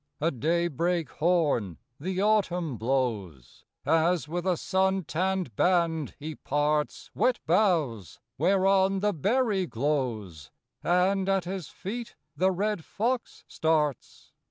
II. 0.19 0.29
A 0.29 0.31
daybreak 0.31 1.11
horn 1.11 1.77
the 1.99 2.23
Autumn 2.23 2.75
blows, 2.75 3.65
As 3.85 4.27
with 4.27 4.47
a 4.47 4.57
sun 4.57 5.03
tanned 5.03 5.55
band 5.55 6.15
he 6.17 6.33
parts 6.33 7.11
Wet 7.13 7.39
boughs 7.45 8.19
whereon 8.35 9.01
the 9.01 9.13
berry 9.13 9.67
glows; 9.67 10.49
And 10.81 11.29
at 11.29 11.43
his 11.45 11.67
feet 11.67 12.15
the 12.35 12.49
red 12.51 12.83
fox 12.83 13.43
starts. 13.47 14.31